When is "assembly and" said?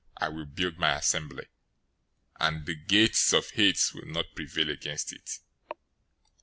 0.95-2.65